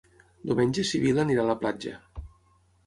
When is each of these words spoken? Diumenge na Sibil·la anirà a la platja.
Diumenge 0.51 0.85
na 0.85 0.89
Sibil·la 0.93 1.21
anirà 1.27 1.45
a 1.45 1.49
la 1.51 1.59
platja. 1.63 1.97